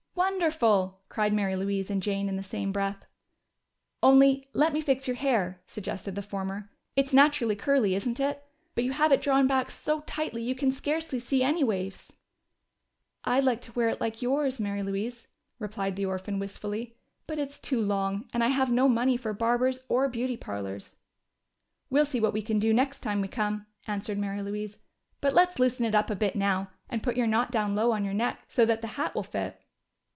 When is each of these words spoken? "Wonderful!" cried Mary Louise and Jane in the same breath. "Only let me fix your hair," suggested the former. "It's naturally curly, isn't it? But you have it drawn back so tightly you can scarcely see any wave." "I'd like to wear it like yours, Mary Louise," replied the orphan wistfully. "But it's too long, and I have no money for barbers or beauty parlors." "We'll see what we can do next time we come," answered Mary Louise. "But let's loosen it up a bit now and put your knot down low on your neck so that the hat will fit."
"Wonderful!" 0.13 1.01
cried 1.09 1.33
Mary 1.33 1.55
Louise 1.55 1.89
and 1.89 2.01
Jane 2.01 2.29
in 2.29 2.35
the 2.35 2.43
same 2.43 2.71
breath. 2.71 3.05
"Only 4.03 4.47
let 4.53 4.71
me 4.71 4.79
fix 4.79 5.07
your 5.07 5.15
hair," 5.15 5.61
suggested 5.65 6.13
the 6.13 6.21
former. 6.21 6.69
"It's 6.95 7.11
naturally 7.13 7.55
curly, 7.55 7.95
isn't 7.95 8.19
it? 8.19 8.43
But 8.75 8.83
you 8.83 8.91
have 8.91 9.11
it 9.11 9.21
drawn 9.21 9.47
back 9.47 9.71
so 9.71 10.01
tightly 10.01 10.43
you 10.43 10.53
can 10.53 10.71
scarcely 10.71 11.17
see 11.17 11.41
any 11.41 11.63
wave." 11.63 12.11
"I'd 13.23 13.43
like 13.43 13.61
to 13.61 13.71
wear 13.73 13.89
it 13.89 13.99
like 13.99 14.21
yours, 14.21 14.59
Mary 14.59 14.83
Louise," 14.83 15.27
replied 15.57 15.95
the 15.95 16.05
orphan 16.05 16.37
wistfully. 16.37 16.97
"But 17.25 17.39
it's 17.39 17.57
too 17.57 17.81
long, 17.81 18.29
and 18.31 18.43
I 18.43 18.49
have 18.49 18.71
no 18.71 18.87
money 18.87 19.17
for 19.17 19.33
barbers 19.33 19.85
or 19.89 20.07
beauty 20.07 20.37
parlors." 20.37 20.95
"We'll 21.89 22.05
see 22.05 22.19
what 22.19 22.33
we 22.33 22.43
can 22.43 22.59
do 22.59 22.73
next 22.73 22.99
time 22.99 23.21
we 23.21 23.27
come," 23.27 23.65
answered 23.87 24.19
Mary 24.19 24.43
Louise. 24.43 24.77
"But 25.19 25.33
let's 25.33 25.57
loosen 25.59 25.83
it 25.85 25.95
up 25.95 26.11
a 26.11 26.15
bit 26.15 26.35
now 26.35 26.69
and 26.89 27.01
put 27.03 27.17
your 27.17 27.27
knot 27.27 27.49
down 27.51 27.73
low 27.75 27.91
on 27.91 28.05
your 28.05 28.13
neck 28.13 28.43
so 28.47 28.65
that 28.65 28.81
the 28.81 28.87
hat 28.99 29.15
will 29.15 29.23
fit." 29.23 29.57